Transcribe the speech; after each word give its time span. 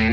Muy 0.00 0.08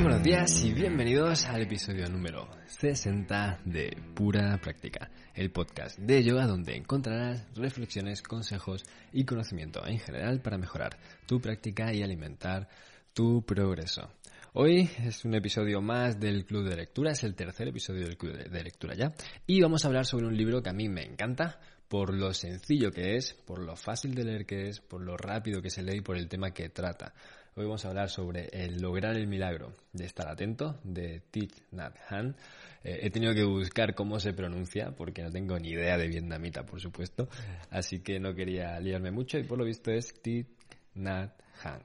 buenos 0.00 0.22
días 0.24 0.64
y 0.64 0.72
bienvenidos 0.72 1.44
al 1.44 1.62
episodio 1.62 2.08
número 2.08 2.48
60 2.66 3.60
de 3.64 3.96
Pura 4.14 4.58
Práctica, 4.60 5.12
el 5.34 5.52
podcast 5.52 5.96
de 6.00 6.24
yoga 6.24 6.48
donde 6.48 6.74
encontrarás 6.74 7.46
reflexiones, 7.54 8.20
consejos 8.22 8.82
y 9.12 9.24
conocimiento 9.24 9.86
en 9.86 10.00
general 10.00 10.40
para 10.40 10.58
mejorar 10.58 10.98
tu 11.26 11.40
práctica 11.40 11.92
y 11.94 12.02
alimentar 12.02 12.68
tu 13.12 13.44
progreso. 13.46 14.10
Hoy 14.56 14.88
es 15.04 15.24
un 15.24 15.34
episodio 15.34 15.82
más 15.82 16.20
del 16.20 16.44
Club 16.44 16.68
de 16.68 16.76
Lectura, 16.76 17.10
es 17.10 17.24
el 17.24 17.34
tercer 17.34 17.66
episodio 17.66 18.04
del 18.04 18.16
Club 18.16 18.36
de 18.36 18.62
Lectura 18.62 18.94
ya, 18.94 19.12
y 19.48 19.60
vamos 19.60 19.84
a 19.84 19.88
hablar 19.88 20.06
sobre 20.06 20.26
un 20.26 20.36
libro 20.36 20.62
que 20.62 20.70
a 20.70 20.72
mí 20.72 20.88
me 20.88 21.02
encanta 21.02 21.58
por 21.88 22.14
lo 22.14 22.32
sencillo 22.32 22.92
que 22.92 23.16
es, 23.16 23.34
por 23.34 23.58
lo 23.58 23.74
fácil 23.74 24.14
de 24.14 24.22
leer 24.22 24.46
que 24.46 24.68
es, 24.68 24.78
por 24.80 25.00
lo 25.00 25.16
rápido 25.16 25.60
que 25.60 25.70
se 25.70 25.82
lee 25.82 25.96
y 25.96 26.00
por 26.02 26.16
el 26.16 26.28
tema 26.28 26.52
que 26.52 26.68
trata. 26.68 27.14
Hoy 27.56 27.64
vamos 27.64 27.84
a 27.84 27.88
hablar 27.88 28.10
sobre 28.10 28.48
el 28.52 28.80
lograr 28.80 29.16
el 29.16 29.26
milagro 29.26 29.72
de 29.92 30.04
estar 30.04 30.28
atento 30.28 30.78
de 30.84 31.22
Thich 31.32 31.72
Nhat 31.72 31.96
Hanh. 32.08 32.36
Eh, 32.84 33.00
he 33.02 33.10
tenido 33.10 33.34
que 33.34 33.42
buscar 33.42 33.96
cómo 33.96 34.20
se 34.20 34.34
pronuncia 34.34 34.92
porque 34.96 35.24
no 35.24 35.32
tengo 35.32 35.58
ni 35.58 35.70
idea 35.70 35.98
de 35.98 36.06
vietnamita, 36.06 36.64
por 36.64 36.80
supuesto, 36.80 37.28
así 37.70 38.04
que 38.04 38.20
no 38.20 38.36
quería 38.36 38.78
liarme 38.78 39.10
mucho 39.10 39.36
y 39.36 39.42
por 39.42 39.58
lo 39.58 39.64
visto 39.64 39.90
es 39.90 40.14
Thich 40.22 40.46
Nhat 40.94 41.32
Hanh. 41.64 41.82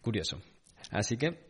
Curioso. 0.00 0.40
Así 0.90 1.18
que, 1.18 1.47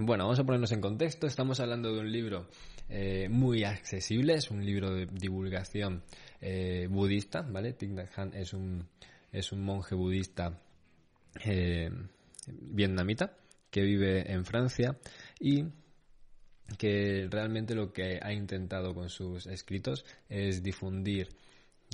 bueno, 0.00 0.24
vamos 0.24 0.38
a 0.38 0.44
ponernos 0.44 0.72
en 0.72 0.80
contexto. 0.80 1.26
Estamos 1.26 1.60
hablando 1.60 1.92
de 1.92 2.00
un 2.00 2.10
libro 2.10 2.48
eh, 2.88 3.28
muy 3.28 3.64
accesible, 3.64 4.34
es 4.34 4.50
un 4.50 4.64
libro 4.64 4.94
de 4.94 5.06
divulgación 5.06 6.02
eh, 6.40 6.88
budista, 6.90 7.42
¿vale? 7.42 7.74
Thich 7.74 7.90
Nhat 7.90 8.18
Hanh 8.18 8.34
es 8.34 8.54
un, 8.54 8.88
es 9.30 9.52
un 9.52 9.62
monje 9.62 9.94
budista 9.94 10.58
eh, 11.44 11.90
vietnamita 12.46 13.36
que 13.70 13.82
vive 13.82 14.32
en 14.32 14.46
Francia 14.46 14.96
y 15.38 15.64
que 16.78 17.28
realmente 17.30 17.74
lo 17.74 17.92
que 17.92 18.18
ha 18.22 18.32
intentado 18.32 18.94
con 18.94 19.10
sus 19.10 19.46
escritos 19.46 20.06
es 20.28 20.62
difundir 20.62 21.28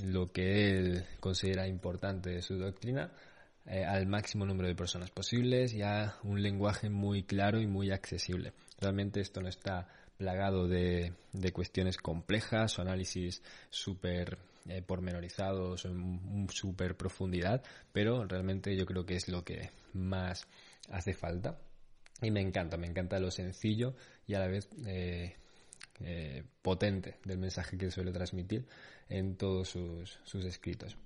lo 0.05 0.31
que 0.31 0.71
él 0.71 1.05
considera 1.19 1.67
importante 1.67 2.31
de 2.31 2.43
su 2.43 2.57
doctrina 2.57 3.11
eh, 3.67 3.85
al 3.85 4.07
máximo 4.07 4.47
número 4.47 4.69
de 4.69 4.75
personas 4.75 5.11
posibles 5.11 5.75
y 5.75 5.83
a 5.83 6.17
un 6.23 6.43
lenguaje 6.43 6.91
muy 6.91 7.23
claro 7.23 7.61
y 7.61 7.67
muy 7.67 7.91
accesible. 7.91 8.53
Realmente 8.81 9.21
esto 9.21 9.41
no 9.41 9.49
está 9.49 9.89
plagado 10.17 10.67
de, 10.67 11.13
de 11.33 11.53
cuestiones 11.53 11.97
complejas 11.97 12.79
o 12.79 12.83
análisis 12.83 13.43
súper 13.71 14.39
eh, 14.69 14.83
pormenorizados 14.83 15.87
en 15.87 16.47
súper 16.51 16.95
profundidad, 16.95 17.63
pero 17.91 18.27
realmente 18.27 18.77
yo 18.77 18.85
creo 18.85 19.07
que 19.07 19.15
es 19.15 19.27
lo 19.29 19.43
que 19.43 19.71
más 19.95 20.47
hace 20.91 21.15
falta. 21.15 21.59
Y 22.21 22.31
me 22.31 22.43
encanta, 22.43 22.77
me 22.77 22.87
encanta 22.87 23.19
lo 23.19 23.31
sencillo 23.31 23.95
y 24.27 24.35
a 24.35 24.41
la 24.41 24.49
vez 24.49 24.69
eh, 24.85 25.37
eh, 26.01 26.45
potente 26.61 27.17
del 27.25 27.39
mensaje 27.39 27.79
que 27.79 27.91
suele 27.91 28.13
transmitir 28.13 28.67
en 29.09 29.37
todos 29.37 29.71
sus, 29.71 30.19
sus 30.25 30.45
escritos. 30.45 30.99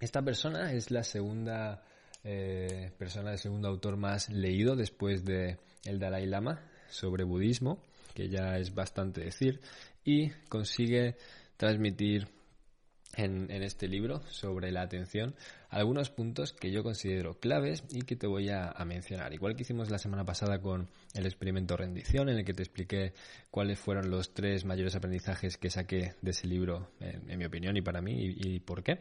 Esta 0.00 0.22
persona 0.22 0.72
es 0.72 0.90
la 0.90 1.02
segunda 1.02 1.82
eh, 2.24 2.92
persona, 2.98 3.32
el 3.32 3.38
segundo 3.38 3.68
autor 3.68 3.96
más 3.96 4.28
leído 4.30 4.76
después 4.76 5.24
de 5.24 5.58
el 5.84 5.98
Dalai 5.98 6.26
Lama 6.26 6.60
sobre 6.88 7.24
budismo, 7.24 7.82
que 8.14 8.28
ya 8.28 8.58
es 8.58 8.74
bastante 8.74 9.22
decir, 9.22 9.60
y 10.04 10.30
consigue 10.48 11.16
transmitir 11.56 12.28
en, 13.14 13.50
este 13.50 13.88
libro 13.88 14.22
sobre 14.30 14.70
la 14.70 14.82
atención 14.82 15.34
algunos 15.70 16.10
puntos 16.10 16.52
que 16.52 16.70
yo 16.70 16.82
considero 16.82 17.34
claves 17.34 17.84
y 17.90 18.02
que 18.02 18.16
te 18.16 18.26
voy 18.26 18.48
a, 18.48 18.72
mencionar. 18.86 19.34
Igual 19.34 19.54
que 19.54 19.62
hicimos 19.62 19.90
la 19.90 19.98
semana 19.98 20.24
pasada 20.24 20.60
con 20.60 20.88
el 21.14 21.26
experimento 21.26 21.76
rendición, 21.76 22.28
en 22.28 22.38
el 22.38 22.44
que 22.44 22.54
te 22.54 22.62
expliqué 22.62 23.12
cuáles 23.50 23.78
fueron 23.78 24.10
los 24.10 24.32
tres 24.32 24.64
mayores 24.64 24.94
aprendizajes 24.94 25.58
que 25.58 25.68
saqué 25.68 26.14
de 26.22 26.30
ese 26.30 26.46
libro, 26.46 26.88
en, 27.00 27.38
mi 27.38 27.44
opinión 27.44 27.76
y 27.76 27.82
para 27.82 28.00
mí, 28.00 28.12
y, 28.12 28.54
y, 28.54 28.60
por 28.60 28.82
qué. 28.82 29.00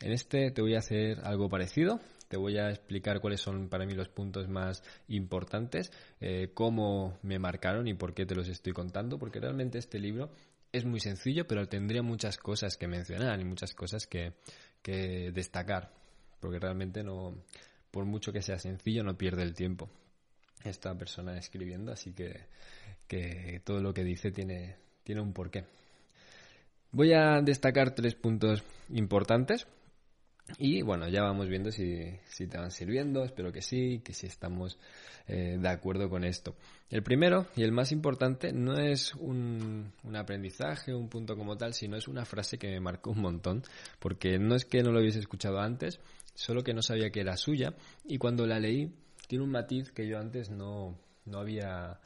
En 0.00 0.12
este 0.12 0.50
te 0.50 0.60
voy 0.60 0.74
a 0.74 0.78
hacer 0.78 1.20
algo 1.22 1.48
parecido. 1.48 2.00
Te 2.28 2.36
voy 2.36 2.58
a 2.58 2.68
explicar 2.68 3.20
cuáles 3.20 3.40
son 3.40 3.68
para 3.68 3.86
mí 3.86 3.94
los 3.94 4.08
puntos 4.10 4.48
más 4.48 4.82
importantes, 5.08 5.90
eh, 6.20 6.50
cómo 6.52 7.16
me 7.22 7.38
marcaron 7.38 7.88
y 7.88 7.94
por 7.94 8.12
qué 8.12 8.26
te 8.26 8.34
los 8.34 8.48
estoy 8.48 8.74
contando, 8.74 9.18
porque 9.18 9.40
realmente 9.40 9.78
este 9.78 9.98
libro 9.98 10.30
es 10.72 10.84
muy 10.84 11.00
sencillo, 11.00 11.46
pero 11.46 11.68
tendría 11.68 12.02
muchas 12.02 12.38
cosas 12.38 12.76
que 12.76 12.86
mencionar 12.86 13.40
y 13.40 13.44
muchas 13.44 13.74
cosas 13.74 14.06
que, 14.06 14.34
que 14.82 15.30
destacar, 15.32 15.92
porque 16.40 16.58
realmente 16.58 17.02
no, 17.02 17.34
por 17.90 18.04
mucho 18.04 18.32
que 18.32 18.42
sea 18.42 18.58
sencillo, 18.58 19.02
no 19.02 19.16
pierde 19.16 19.42
el 19.42 19.54
tiempo 19.54 19.88
esta 20.64 20.94
persona 20.96 21.38
escribiendo, 21.38 21.92
así 21.92 22.12
que, 22.12 22.46
que 23.06 23.60
todo 23.64 23.80
lo 23.80 23.94
que 23.94 24.04
dice 24.04 24.30
tiene, 24.30 24.76
tiene 25.04 25.20
un 25.20 25.32
porqué. 25.32 25.64
Voy 26.90 27.12
a 27.12 27.40
destacar 27.42 27.94
tres 27.94 28.14
puntos 28.14 28.62
importantes 28.90 29.66
y 30.56 30.82
bueno, 30.82 31.08
ya 31.08 31.22
vamos 31.22 31.48
viendo 31.48 31.70
si, 31.70 32.18
si, 32.26 32.46
te 32.46 32.56
van 32.56 32.70
sirviendo, 32.70 33.22
espero 33.24 33.52
que 33.52 33.60
sí, 33.60 34.00
que 34.02 34.14
sí 34.14 34.26
estamos 34.26 34.78
eh, 35.26 35.58
de 35.60 35.68
acuerdo 35.68 36.08
con 36.08 36.24
esto. 36.24 36.56
El 36.88 37.02
primero 37.02 37.46
y 37.54 37.62
el 37.62 37.72
más 37.72 37.92
importante 37.92 38.52
no 38.52 38.78
es 38.78 39.14
un, 39.14 39.92
un, 40.02 40.16
aprendizaje, 40.16 40.94
un 40.94 41.08
punto 41.08 41.36
como 41.36 41.56
tal, 41.58 41.74
sino 41.74 41.96
es 41.96 42.08
una 42.08 42.24
frase 42.24 42.58
que 42.58 42.68
me 42.68 42.80
marcó 42.80 43.10
un 43.10 43.20
montón, 43.20 43.62
porque 43.98 44.38
no 44.38 44.54
es 44.54 44.64
que 44.64 44.82
no 44.82 44.90
lo 44.90 45.00
hubiese 45.00 45.18
escuchado 45.18 45.60
antes, 45.60 46.00
solo 46.34 46.64
que 46.64 46.72
no 46.72 46.80
sabía 46.82 47.10
que 47.10 47.20
era 47.20 47.36
suya, 47.36 47.74
y 48.04 48.16
cuando 48.16 48.46
la 48.46 48.58
leí 48.58 48.94
tiene 49.26 49.44
un 49.44 49.50
matiz 49.50 49.92
que 49.92 50.08
yo 50.08 50.18
antes 50.18 50.48
no, 50.48 50.98
no, 51.26 51.38
había, 51.38 52.00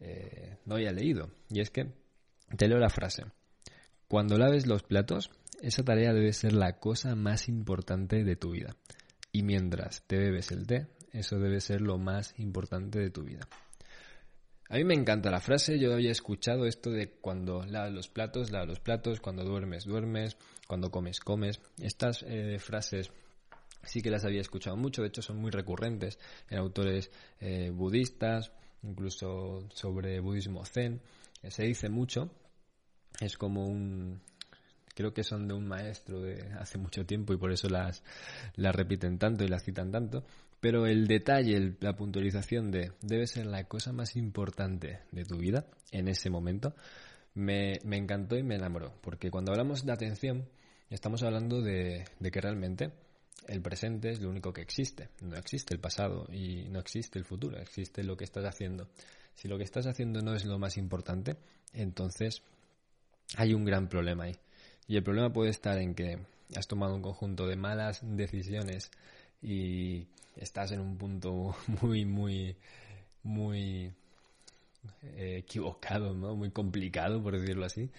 eh, 0.00 0.56
no 0.64 0.74
había 0.74 0.90
leído, 0.90 1.30
y 1.48 1.60
es 1.60 1.70
que 1.70 1.92
te 2.56 2.66
leo 2.66 2.78
la 2.78 2.90
frase. 2.90 3.24
Cuando 4.08 4.36
laves 4.36 4.66
los 4.66 4.82
platos, 4.82 5.30
esa 5.64 5.82
tarea 5.82 6.12
debe 6.12 6.32
ser 6.32 6.52
la 6.52 6.78
cosa 6.78 7.14
más 7.14 7.48
importante 7.48 8.22
de 8.22 8.36
tu 8.36 8.50
vida. 8.50 8.76
Y 9.32 9.42
mientras 9.42 10.02
te 10.06 10.18
bebes 10.18 10.52
el 10.52 10.66
té, 10.66 10.86
eso 11.12 11.38
debe 11.38 11.60
ser 11.60 11.80
lo 11.80 11.98
más 11.98 12.34
importante 12.38 12.98
de 12.98 13.10
tu 13.10 13.22
vida. 13.22 13.48
A 14.68 14.76
mí 14.76 14.84
me 14.84 14.94
encanta 14.94 15.30
la 15.30 15.40
frase, 15.40 15.78
yo 15.78 15.92
había 15.92 16.10
escuchado 16.10 16.66
esto 16.66 16.90
de 16.90 17.10
cuando 17.20 17.64
lavas 17.64 17.92
los 17.92 18.08
platos, 18.08 18.50
lavas 18.50 18.68
los 18.68 18.80
platos, 18.80 19.20
cuando 19.20 19.44
duermes, 19.44 19.84
duermes, 19.84 20.36
cuando 20.66 20.90
comes, 20.90 21.20
comes. 21.20 21.60
Estas 21.78 22.24
eh, 22.26 22.58
frases 22.58 23.10
sí 23.82 24.02
que 24.02 24.10
las 24.10 24.24
había 24.24 24.40
escuchado 24.40 24.76
mucho, 24.76 25.02
de 25.02 25.08
hecho 25.08 25.22
son 25.22 25.36
muy 25.36 25.50
recurrentes 25.50 26.18
en 26.48 26.58
autores 26.58 27.10
eh, 27.40 27.70
budistas, 27.70 28.52
incluso 28.82 29.68
sobre 29.72 30.20
budismo 30.20 30.64
zen. 30.64 31.00
Eh, 31.42 31.50
se 31.50 31.64
dice 31.64 31.88
mucho, 31.88 32.30
es 33.20 33.36
como 33.36 33.66
un, 33.66 34.22
creo 34.94 35.12
que 35.12 35.24
son 35.24 35.48
de 35.48 35.54
un 35.54 35.66
maestro 35.66 36.20
de 36.20 36.52
hace 36.58 36.78
mucho 36.78 37.04
tiempo 37.04 37.32
y 37.32 37.36
por 37.36 37.52
eso 37.52 37.68
las, 37.68 38.02
las 38.56 38.74
repiten 38.74 39.18
tanto 39.18 39.44
y 39.44 39.48
las 39.48 39.64
citan 39.64 39.90
tanto. 39.90 40.24
Pero 40.60 40.86
el 40.86 41.06
detalle, 41.06 41.76
la 41.80 41.94
puntualización 41.94 42.70
de 42.70 42.92
debe 43.02 43.26
ser 43.26 43.46
la 43.46 43.64
cosa 43.64 43.92
más 43.92 44.16
importante 44.16 45.00
de 45.12 45.24
tu 45.24 45.36
vida 45.36 45.66
en 45.90 46.08
ese 46.08 46.30
momento, 46.30 46.74
me, 47.34 47.80
me 47.84 47.98
encantó 47.98 48.36
y 48.36 48.42
me 48.42 48.54
enamoró. 48.54 48.94
Porque 49.02 49.30
cuando 49.30 49.52
hablamos 49.52 49.84
de 49.84 49.92
atención, 49.92 50.48
estamos 50.88 51.22
hablando 51.22 51.60
de, 51.60 52.04
de 52.18 52.30
que 52.30 52.40
realmente 52.40 52.92
el 53.46 53.60
presente 53.60 54.10
es 54.10 54.20
lo 54.20 54.30
único 54.30 54.52
que 54.52 54.62
existe. 54.62 55.10
No 55.20 55.36
existe 55.36 55.74
el 55.74 55.80
pasado 55.80 56.26
y 56.32 56.68
no 56.70 56.80
existe 56.80 57.18
el 57.18 57.24
futuro, 57.24 57.58
existe 57.58 58.02
lo 58.02 58.16
que 58.16 58.24
estás 58.24 58.44
haciendo. 58.44 58.88
Si 59.34 59.48
lo 59.48 59.58
que 59.58 59.64
estás 59.64 59.86
haciendo 59.86 60.22
no 60.22 60.34
es 60.34 60.44
lo 60.44 60.58
más 60.58 60.76
importante, 60.78 61.36
entonces 61.72 62.42
hay 63.36 63.52
un 63.52 63.64
gran 63.64 63.88
problema 63.88 64.24
ahí. 64.24 64.36
Y 64.86 64.96
el 64.96 65.02
problema 65.02 65.32
puede 65.32 65.50
estar 65.50 65.78
en 65.78 65.94
que 65.94 66.18
has 66.56 66.68
tomado 66.68 66.94
un 66.94 67.02
conjunto 67.02 67.46
de 67.46 67.56
malas 67.56 68.00
decisiones 68.02 68.90
y 69.42 70.06
estás 70.36 70.72
en 70.72 70.80
un 70.80 70.96
punto 70.96 71.54
muy, 71.82 72.04
muy, 72.04 72.56
muy 73.22 73.92
eh, 75.02 75.38
equivocado, 75.38 76.14
¿no? 76.14 76.36
Muy 76.36 76.50
complicado, 76.50 77.22
por 77.22 77.38
decirlo 77.38 77.64
así. 77.64 77.90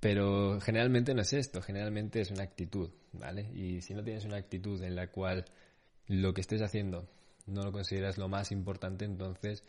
Pero 0.00 0.60
generalmente 0.60 1.14
no 1.14 1.22
es 1.22 1.32
esto, 1.32 1.62
generalmente 1.62 2.20
es 2.20 2.30
una 2.30 2.42
actitud, 2.42 2.90
¿vale? 3.12 3.50
Y 3.54 3.80
si 3.80 3.94
no 3.94 4.02
tienes 4.04 4.24
una 4.24 4.36
actitud 4.36 4.82
en 4.82 4.94
la 4.94 5.08
cual 5.08 5.44
lo 6.06 6.34
que 6.34 6.40
estés 6.40 6.62
haciendo 6.62 7.08
no 7.46 7.62
lo 7.62 7.72
consideras 7.72 8.18
lo 8.18 8.28
más 8.28 8.52
importante, 8.52 9.04
entonces 9.04 9.64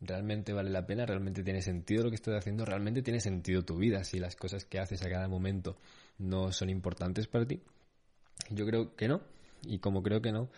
realmente 0.00 0.52
vale 0.52 0.70
la 0.70 0.86
pena, 0.86 1.06
realmente 1.06 1.42
tiene 1.42 1.62
sentido 1.62 2.04
lo 2.04 2.10
que 2.10 2.16
estás 2.16 2.34
haciendo, 2.34 2.64
realmente 2.64 3.02
tiene 3.02 3.20
sentido 3.20 3.64
tu 3.64 3.76
vida 3.76 4.04
si 4.04 4.18
las 4.18 4.36
cosas 4.36 4.64
que 4.64 4.78
haces 4.78 5.02
a 5.02 5.10
cada 5.10 5.28
momento 5.28 5.76
no 6.18 6.52
son 6.52 6.70
importantes 6.70 7.26
para 7.26 7.46
ti. 7.46 7.60
Yo 8.50 8.66
creo 8.66 8.94
que 8.96 9.08
no, 9.08 9.22
y 9.62 9.78
como 9.78 10.02
creo 10.02 10.20
que 10.20 10.32
no, 10.32 10.48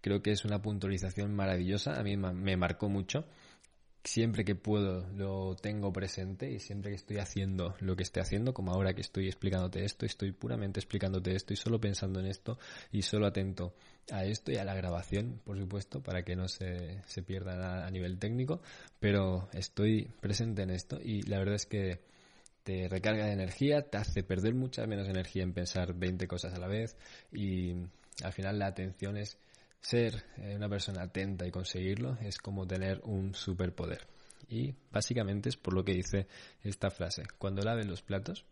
creo 0.00 0.22
que 0.22 0.32
es 0.32 0.44
una 0.44 0.60
puntualización 0.60 1.34
maravillosa, 1.34 1.98
a 1.98 2.02
mí 2.02 2.16
me 2.16 2.56
marcó 2.56 2.88
mucho 2.88 3.24
siempre 4.04 4.44
que 4.44 4.54
puedo 4.54 5.06
lo 5.14 5.54
tengo 5.54 5.92
presente 5.92 6.50
y 6.50 6.58
siempre 6.58 6.90
que 6.90 6.96
estoy 6.96 7.18
haciendo 7.18 7.74
lo 7.80 7.94
que 7.96 8.02
esté 8.02 8.20
haciendo, 8.20 8.52
como 8.52 8.72
ahora 8.72 8.94
que 8.94 9.00
estoy 9.00 9.26
explicándote 9.26 9.84
esto, 9.84 10.06
estoy 10.06 10.32
puramente 10.32 10.80
explicándote 10.80 11.34
esto 11.34 11.52
y 11.52 11.56
solo 11.56 11.80
pensando 11.80 12.20
en 12.20 12.26
esto 12.26 12.58
y 12.90 13.02
solo 13.02 13.26
atento 13.26 13.74
a 14.10 14.24
esto 14.24 14.50
y 14.50 14.56
a 14.56 14.64
la 14.64 14.74
grabación, 14.74 15.40
por 15.44 15.58
supuesto, 15.58 16.02
para 16.02 16.24
que 16.24 16.34
no 16.34 16.48
se, 16.48 17.00
se 17.06 17.22
pierda 17.22 17.56
nada 17.56 17.86
a 17.86 17.90
nivel 17.90 18.18
técnico, 18.18 18.60
pero 18.98 19.48
estoy 19.52 20.08
presente 20.20 20.62
en 20.62 20.70
esto 20.70 20.98
y 21.02 21.22
la 21.22 21.38
verdad 21.38 21.54
es 21.54 21.66
que 21.66 22.00
te 22.64 22.88
recarga 22.88 23.26
de 23.26 23.32
energía, 23.32 23.82
te 23.82 23.98
hace 23.98 24.22
perder 24.22 24.54
mucha 24.54 24.86
menos 24.86 25.08
energía 25.08 25.42
en 25.42 25.52
pensar 25.52 25.94
20 25.94 26.26
cosas 26.26 26.54
a 26.54 26.58
la 26.58 26.68
vez 26.68 26.96
y 27.32 27.74
al 28.22 28.32
final 28.32 28.58
la 28.58 28.66
atención 28.66 29.16
es 29.16 29.38
ser 29.82 30.24
eh, 30.38 30.54
una 30.56 30.68
persona 30.68 31.02
atenta 31.02 31.46
y 31.46 31.50
conseguirlo 31.50 32.16
es 32.22 32.38
como 32.38 32.66
tener 32.66 33.00
un 33.04 33.34
superpoder. 33.34 34.06
Y 34.48 34.74
básicamente 34.90 35.48
es 35.48 35.56
por 35.56 35.74
lo 35.74 35.84
que 35.84 35.94
dice 35.94 36.26
esta 36.62 36.90
frase. 36.90 37.24
Cuando 37.38 37.62
laves 37.62 37.86
los 37.86 38.02
platos, 38.02 38.44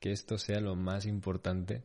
que 0.00 0.10
esto 0.10 0.36
sea 0.38 0.60
lo 0.60 0.74
más 0.74 1.06
importante 1.06 1.82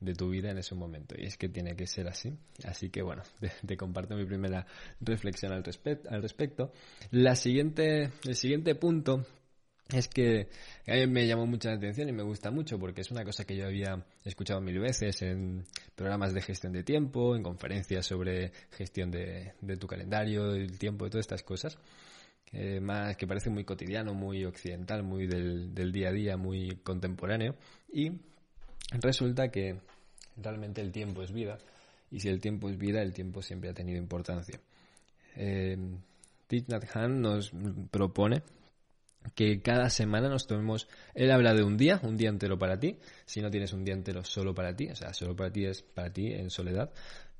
de 0.00 0.14
tu 0.14 0.30
vida 0.30 0.50
en 0.50 0.58
ese 0.58 0.74
momento. 0.74 1.14
Y 1.18 1.26
es 1.26 1.36
que 1.36 1.48
tiene 1.48 1.76
que 1.76 1.86
ser 1.86 2.08
así. 2.08 2.32
Así 2.64 2.90
que 2.90 3.02
bueno, 3.02 3.22
te, 3.66 3.76
comparto 3.76 4.16
mi 4.16 4.24
primera 4.24 4.66
reflexión 5.00 5.52
al, 5.52 5.62
al 6.08 6.22
respecto. 6.22 6.72
La 7.10 7.36
siguiente, 7.36 8.10
el 8.24 8.34
siguiente 8.34 8.74
punto 8.74 9.26
es 9.92 10.08
que 10.08 10.48
a 10.86 10.94
mí 10.94 11.06
me 11.06 11.26
llamó 11.26 11.46
mucha 11.46 11.70
la 11.70 11.76
atención 11.76 12.08
y 12.08 12.12
me 12.12 12.22
gusta 12.22 12.50
mucho 12.50 12.78
porque 12.78 13.02
es 13.02 13.10
una 13.10 13.24
cosa 13.24 13.44
que 13.44 13.56
yo 13.56 13.66
había 13.66 14.04
escuchado 14.24 14.60
mil 14.60 14.78
veces 14.78 15.20
en 15.22 15.64
programas 15.94 16.32
de 16.32 16.40
gestión 16.40 16.72
de 16.72 16.82
tiempo, 16.82 17.36
en 17.36 17.42
conferencias 17.42 18.06
sobre 18.06 18.52
gestión 18.70 19.10
de, 19.10 19.52
tu 19.78 19.86
calendario, 19.86 20.52
del 20.52 20.78
tiempo, 20.78 21.04
de 21.04 21.10
todas 21.10 21.24
estas 21.24 21.42
cosas. 21.42 21.78
Eh, 22.52 22.80
más 22.80 23.16
que 23.16 23.26
parece 23.26 23.50
muy 23.50 23.64
cotidiano, 23.64 24.12
muy 24.14 24.44
occidental, 24.44 25.02
muy 25.02 25.26
del, 25.26 25.92
día 25.92 26.08
a 26.08 26.12
día, 26.12 26.36
muy 26.36 26.78
contemporáneo. 26.82 27.54
Y 27.92 28.12
resulta 28.92 29.50
que 29.50 29.80
realmente 30.36 30.80
el 30.80 30.92
tiempo 30.92 31.22
es 31.22 31.32
vida. 31.32 31.58
Y 32.10 32.20
si 32.20 32.28
el 32.28 32.40
tiempo 32.40 32.68
es 32.68 32.78
vida, 32.78 33.02
el 33.02 33.12
tiempo 33.12 33.42
siempre 33.42 33.70
ha 33.70 33.74
tenido 33.74 33.98
importancia. 33.98 34.60
Eh, 35.36 35.78
Thich 36.46 36.66
nos 36.68 37.52
propone 37.90 38.42
que 39.34 39.62
cada 39.62 39.88
semana 39.90 40.28
nos 40.28 40.46
tomemos, 40.46 40.88
él 41.14 41.30
habla 41.30 41.54
de 41.54 41.62
un 41.62 41.76
día, 41.76 42.00
un 42.02 42.16
día 42.16 42.28
entero 42.28 42.58
para 42.58 42.78
ti, 42.78 42.98
si 43.24 43.40
no 43.40 43.50
tienes 43.50 43.72
un 43.72 43.84
día 43.84 43.94
entero 43.94 44.24
solo 44.24 44.54
para 44.54 44.74
ti, 44.74 44.88
o 44.88 44.96
sea, 44.96 45.12
solo 45.14 45.36
para 45.36 45.50
ti 45.50 45.64
es 45.64 45.82
para 45.82 46.12
ti 46.12 46.32
en 46.32 46.50
soledad, 46.50 46.90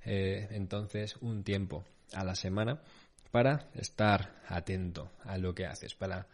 eh, 0.05 0.49
entonces 0.51 1.17
un 1.21 1.45
tiempo 1.45 1.85
a 2.13 2.25
la 2.25 2.35
semana 2.35 2.81
para 3.31 3.71
estar 3.75 4.43
atento 4.47 5.11
a 5.25 5.39
lo 5.39 5.55
que 5.55 5.67
haces, 5.67 5.95
para 5.95 6.27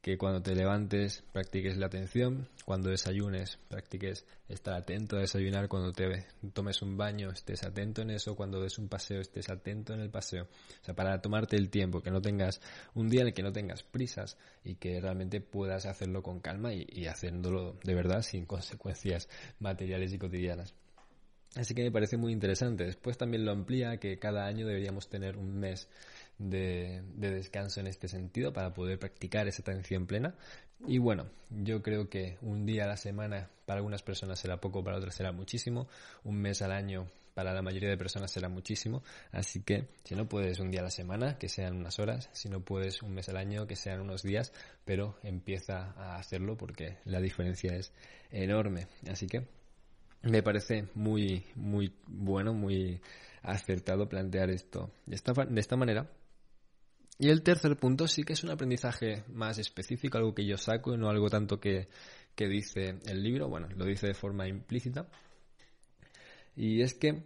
que 0.00 0.16
cuando 0.16 0.40
te 0.40 0.54
levantes 0.54 1.24
practiques 1.32 1.76
la 1.76 1.86
atención, 1.86 2.48
cuando 2.64 2.90
desayunes 2.90 3.58
practiques 3.68 4.24
estar 4.48 4.74
atento 4.74 5.16
a 5.16 5.20
desayunar, 5.20 5.68
cuando 5.68 5.92
te 5.92 6.26
tomes 6.52 6.82
un 6.82 6.96
baño 6.96 7.30
estés 7.30 7.64
atento 7.64 8.02
en 8.02 8.10
eso, 8.10 8.36
cuando 8.36 8.60
des 8.60 8.78
un 8.78 8.88
paseo 8.88 9.20
estés 9.20 9.48
atento 9.50 9.94
en 9.94 10.00
el 10.00 10.10
paseo. 10.10 10.44
O 10.44 10.84
sea, 10.84 10.94
para 10.94 11.20
tomarte 11.20 11.56
el 11.56 11.68
tiempo, 11.68 12.00
que 12.00 12.10
no 12.10 12.22
tengas 12.22 12.60
un 12.94 13.08
día 13.08 13.22
en 13.22 13.28
el 13.28 13.34
que 13.34 13.42
no 13.42 13.52
tengas 13.52 13.82
prisas 13.82 14.38
y 14.64 14.76
que 14.76 15.00
realmente 15.00 15.40
puedas 15.40 15.84
hacerlo 15.86 16.22
con 16.22 16.40
calma 16.40 16.72
y, 16.72 16.86
y 16.90 17.06
haciéndolo 17.06 17.76
de 17.82 17.94
verdad 17.94 18.22
sin 18.22 18.46
consecuencias 18.46 19.28
materiales 19.58 20.12
y 20.12 20.18
cotidianas. 20.18 20.74
Así 21.56 21.74
que 21.74 21.82
me 21.82 21.90
parece 21.90 22.16
muy 22.16 22.32
interesante. 22.32 22.84
Después 22.84 23.16
también 23.16 23.44
lo 23.44 23.52
amplía 23.52 23.96
que 23.96 24.18
cada 24.18 24.46
año 24.46 24.66
deberíamos 24.66 25.08
tener 25.08 25.36
un 25.36 25.58
mes 25.58 25.88
de, 26.38 27.02
descanso 27.16 27.80
en 27.80 27.88
este 27.88 28.08
sentido 28.08 28.52
para 28.52 28.72
poder 28.72 28.98
practicar 28.98 29.48
esa 29.48 29.62
atención 29.62 30.06
plena. 30.06 30.34
Y 30.86 30.98
bueno, 30.98 31.28
yo 31.50 31.82
creo 31.82 32.08
que 32.08 32.38
un 32.40 32.64
día 32.64 32.84
a 32.84 32.88
la 32.88 32.96
semana 32.96 33.50
para 33.66 33.78
algunas 33.78 34.02
personas 34.02 34.38
será 34.38 34.60
poco, 34.60 34.84
para 34.84 34.96
otras 34.96 35.14
será 35.14 35.32
muchísimo. 35.32 35.88
Un 36.24 36.40
mes 36.40 36.62
al 36.62 36.72
año 36.72 37.08
para 37.34 37.52
la 37.52 37.62
mayoría 37.62 37.88
de 37.88 37.96
personas 37.96 38.30
será 38.30 38.48
muchísimo. 38.48 39.02
Así 39.32 39.62
que 39.62 39.88
si 40.04 40.14
no 40.14 40.28
puedes 40.28 40.60
un 40.60 40.70
día 40.70 40.80
a 40.80 40.84
la 40.84 40.90
semana, 40.90 41.38
que 41.38 41.48
sean 41.48 41.76
unas 41.76 41.98
horas. 41.98 42.30
Si 42.32 42.48
no 42.48 42.60
puedes 42.60 43.02
un 43.02 43.14
mes 43.14 43.28
al 43.28 43.36
año, 43.36 43.66
que 43.66 43.76
sean 43.76 44.00
unos 44.00 44.22
días. 44.22 44.52
Pero 44.84 45.18
empieza 45.22 45.92
a 45.96 46.16
hacerlo 46.16 46.56
porque 46.56 46.98
la 47.04 47.20
diferencia 47.20 47.74
es 47.74 47.92
enorme. 48.30 48.86
Así 49.10 49.26
que 49.26 49.46
me 50.22 50.42
parece 50.42 50.88
muy, 50.94 51.44
muy 51.56 51.94
bueno, 52.06 52.54
muy 52.54 53.00
acertado 53.42 54.08
plantear 54.08 54.50
esto 54.50 54.90
de 55.06 55.14
esta, 55.14 55.32
de 55.32 55.60
esta 55.60 55.76
manera 55.76 56.10
y 57.18 57.30
el 57.30 57.42
tercer 57.42 57.76
punto 57.76 58.06
sí 58.06 58.22
que 58.22 58.34
es 58.34 58.44
un 58.44 58.50
aprendizaje 58.50 59.24
más 59.28 59.58
específico, 59.58 60.18
algo 60.18 60.34
que 60.34 60.46
yo 60.46 60.56
saco 60.56 60.96
no 60.96 61.10
algo 61.10 61.28
tanto 61.28 61.58
que, 61.58 61.88
dice 62.36 63.00
el 63.06 63.22
libro, 63.22 63.48
bueno, 63.48 63.68
lo 63.74 63.84
dice 63.84 64.06
de 64.06 64.14
forma 64.14 64.46
implícita. 64.46 65.08
Y 66.54 66.82
es 66.82 66.94
que 66.94 67.24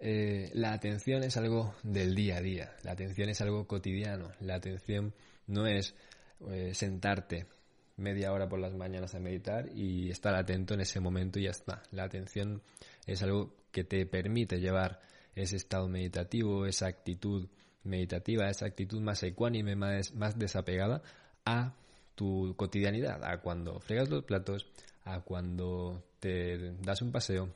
eh, 0.00 0.50
la 0.52 0.74
atención 0.74 1.22
es 1.22 1.38
algo 1.38 1.74
del 1.82 2.14
día 2.14 2.36
a 2.36 2.40
día, 2.42 2.76
la 2.82 2.92
atención 2.92 3.30
es 3.30 3.40
algo 3.40 3.66
cotidiano, 3.66 4.32
la 4.40 4.56
atención 4.56 5.14
no 5.46 5.66
es 5.66 5.94
eh, 6.50 6.74
sentarte 6.74 7.46
media 7.96 8.32
hora 8.32 8.48
por 8.48 8.58
las 8.58 8.74
mañanas 8.74 9.14
a 9.14 9.20
meditar 9.20 9.70
y 9.74 10.10
estar 10.10 10.34
atento 10.34 10.74
en 10.74 10.80
ese 10.80 11.00
momento 11.00 11.38
y 11.38 11.44
ya 11.44 11.50
está. 11.50 11.82
La 11.90 12.04
atención 12.04 12.62
es 13.06 13.22
algo 13.22 13.54
que 13.70 13.84
te 13.84 14.04
permite 14.04 14.60
llevar 14.60 15.00
ese 15.34 15.56
estado 15.56 15.88
meditativo, 15.88 16.66
esa 16.66 16.86
actitud 16.86 17.48
meditativa, 17.84 18.48
esa 18.48 18.66
actitud 18.66 19.00
más 19.00 19.22
ecuánime, 19.22 19.76
más, 19.76 20.14
más 20.14 20.38
desapegada 20.38 21.02
a 21.44 21.74
tu 22.14 22.54
cotidianidad, 22.56 23.24
a 23.24 23.40
cuando 23.40 23.80
fregas 23.80 24.08
los 24.08 24.24
platos, 24.24 24.66
a 25.04 25.20
cuando 25.20 26.04
te 26.20 26.72
das 26.82 27.02
un 27.02 27.12
paseo, 27.12 27.52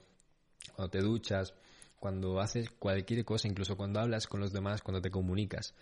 cuando 0.74 0.90
te 0.90 1.00
duchas, 1.00 1.54
cuando 1.98 2.40
haces 2.40 2.70
cualquier 2.70 3.24
cosa, 3.24 3.48
incluso 3.48 3.76
cuando 3.76 4.00
hablas 4.00 4.26
con 4.26 4.40
los 4.40 4.52
demás, 4.52 4.82
cuando 4.82 5.00
te 5.00 5.10
comunicas. 5.10 5.74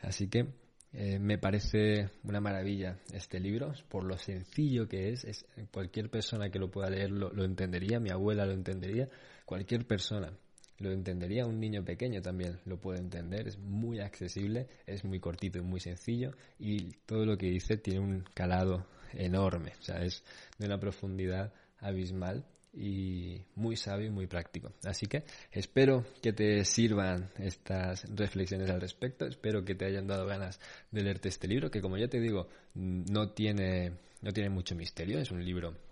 Así 0.00 0.28
que 0.28 0.46
eh, 0.92 1.18
me 1.18 1.38
parece 1.38 2.10
una 2.24 2.40
maravilla 2.40 2.98
este 3.12 3.38
libro, 3.38 3.72
por 3.88 4.04
lo 4.04 4.16
sencillo 4.16 4.88
que 4.88 5.10
es, 5.10 5.24
es 5.24 5.46
cualquier 5.70 6.10
persona 6.10 6.50
que 6.50 6.58
lo 6.58 6.70
pueda 6.70 6.90
leer 6.90 7.10
lo 7.10 7.44
entendería, 7.44 8.00
mi 8.00 8.10
abuela 8.10 8.46
lo 8.46 8.52
entendería, 8.52 9.08
cualquier 9.44 9.86
persona 9.86 10.32
lo 10.80 10.90
entendería 10.90 11.46
un 11.46 11.60
niño 11.60 11.84
pequeño 11.84 12.20
también, 12.22 12.58
lo 12.64 12.78
puede 12.78 12.98
entender, 12.98 13.46
es 13.46 13.58
muy 13.58 14.00
accesible, 14.00 14.66
es 14.86 15.04
muy 15.04 15.20
cortito 15.20 15.58
y 15.58 15.62
muy 15.62 15.78
sencillo 15.78 16.32
y 16.58 16.92
todo 17.06 17.24
lo 17.24 17.36
que 17.36 17.46
dice 17.46 17.76
tiene 17.76 18.00
un 18.00 18.24
calado 18.34 18.86
enorme, 19.12 19.72
o 19.78 19.82
sea, 19.82 20.02
es 20.02 20.24
de 20.58 20.66
una 20.66 20.80
profundidad 20.80 21.52
abismal 21.78 22.44
y 22.72 23.42
muy 23.56 23.76
sabio 23.76 24.06
y 24.06 24.10
muy 24.10 24.26
práctico. 24.26 24.72
Así 24.84 25.06
que 25.06 25.24
espero 25.50 26.06
que 26.22 26.32
te 26.32 26.64
sirvan 26.64 27.30
estas 27.38 28.04
reflexiones 28.14 28.70
al 28.70 28.80
respecto, 28.80 29.26
espero 29.26 29.64
que 29.64 29.74
te 29.74 29.84
hayan 29.84 30.06
dado 30.06 30.26
ganas 30.26 30.60
de 30.90 31.02
leerte 31.02 31.28
este 31.28 31.48
libro, 31.48 31.70
que 31.70 31.82
como 31.82 31.98
ya 31.98 32.08
te 32.08 32.20
digo, 32.20 32.48
no 32.74 33.30
tiene, 33.30 33.92
no 34.22 34.32
tiene 34.32 34.50
mucho 34.50 34.74
misterio, 34.74 35.18
es 35.18 35.30
un 35.30 35.44
libro 35.44 35.89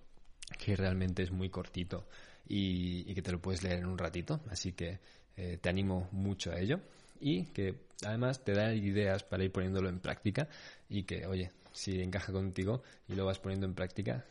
que 0.57 0.77
realmente 0.77 1.23
es 1.23 1.31
muy 1.31 1.51
cortito 1.51 2.07
y, 2.47 3.13
que 3.15 3.23
te 3.23 3.33
lo 3.33 3.41
puedes 3.41 3.63
leer 3.63 3.79
en 3.79 3.87
un 3.87 3.99
ratito. 3.99 4.41
Así 4.51 4.73
que 4.73 5.01
eh, 5.37 5.59
te 5.61 5.69
animo 5.69 6.09
mucho 6.13 6.53
a 6.53 6.59
ello 6.59 6.81
y 7.21 7.47
que 7.47 7.75
además 8.05 8.45
te 8.45 8.53
da 8.53 8.73
ideas 8.75 9.25
para 9.25 9.45
ir 9.45 9.53
poniéndolo 9.53 9.89
en 9.89 10.01
práctica 10.01 10.49
y 10.89 11.03
que, 11.05 11.27
oye, 11.27 11.51
si 11.73 12.01
encaja 12.01 12.33
contigo 12.33 12.83
y 13.09 13.15
lo 13.15 13.25
vas 13.25 13.39
poniendo 13.39 13.67
en 13.67 13.75
práctica, 13.75 14.25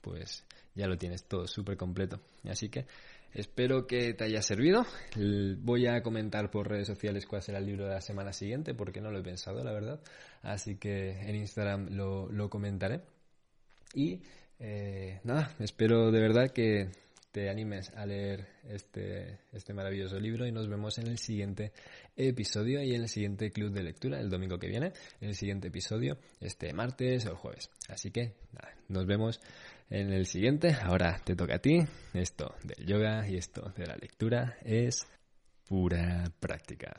pues 0.00 0.44
ya 0.74 0.86
lo 0.86 0.98
tienes 0.98 1.24
todo 1.24 1.46
súper 1.46 1.76
completo. 1.76 2.20
Así 2.44 2.68
que 2.68 2.86
espero 3.32 3.86
que 3.86 4.14
te 4.14 4.24
haya 4.24 4.42
servido. 4.42 4.84
Voy 5.58 5.86
a 5.86 6.02
comentar 6.02 6.50
por 6.50 6.68
redes 6.68 6.86
sociales 6.86 7.26
cuál 7.26 7.42
será 7.42 7.58
el 7.58 7.66
libro 7.66 7.86
de 7.86 7.94
la 7.94 8.00
semana 8.00 8.32
siguiente, 8.32 8.74
porque 8.74 9.00
no 9.00 9.10
lo 9.10 9.18
he 9.18 9.22
pensado, 9.22 9.62
la 9.64 9.72
verdad. 9.72 10.00
Así 10.42 10.76
que 10.76 11.20
en 11.20 11.36
Instagram 11.36 11.88
lo, 11.90 12.50
comentaré. 12.50 13.00
Y 13.94 14.22
eh, 14.58 15.20
nada, 15.24 15.54
espero 15.58 16.10
de 16.10 16.20
verdad 16.20 16.50
que 16.50 16.90
te 17.32 17.48
animes 17.48 17.90
a 17.96 18.04
leer 18.04 18.46
este, 18.68 19.38
este 19.52 19.72
maravilloso 19.72 20.20
libro 20.20 20.46
y 20.46 20.52
nos 20.52 20.68
vemos 20.68 20.98
en 20.98 21.06
el 21.06 21.18
siguiente 21.18 21.72
episodio 22.14 22.82
y 22.82 22.94
en 22.94 23.02
el 23.02 23.08
siguiente 23.08 23.50
club 23.50 23.72
de 23.72 23.82
lectura 23.82 24.20
el 24.20 24.28
domingo 24.28 24.58
que 24.58 24.68
viene, 24.68 24.92
en 25.20 25.30
el 25.30 25.34
siguiente 25.34 25.68
episodio, 25.68 26.18
este 26.40 26.72
martes 26.74 27.24
o 27.26 27.30
el 27.30 27.36
jueves. 27.36 27.70
Así 27.88 28.10
que 28.10 28.34
nada, 28.52 28.74
nos 28.88 29.06
vemos 29.06 29.40
en 29.88 30.12
el 30.12 30.26
siguiente. 30.26 30.76
Ahora 30.82 31.20
te 31.24 31.34
toca 31.34 31.56
a 31.56 31.58
ti. 31.58 31.80
Esto 32.12 32.54
del 32.64 32.86
yoga 32.86 33.28
y 33.28 33.36
esto 33.36 33.72
de 33.76 33.86
la 33.86 33.96
lectura 33.96 34.56
es 34.62 35.06
pura 35.66 36.24
práctica. 36.38 36.98